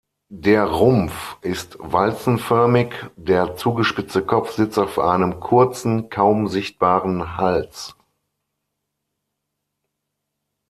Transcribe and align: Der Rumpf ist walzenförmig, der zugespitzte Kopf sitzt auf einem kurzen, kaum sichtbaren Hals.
Der 0.33 0.65
Rumpf 0.65 1.37
ist 1.41 1.77
walzenförmig, 1.79 2.91
der 3.17 3.55
zugespitzte 3.55 4.23
Kopf 4.23 4.49
sitzt 4.53 4.79
auf 4.79 4.97
einem 4.97 5.39
kurzen, 5.39 6.09
kaum 6.09 6.47
sichtbaren 6.47 7.37
Hals. 7.37 7.95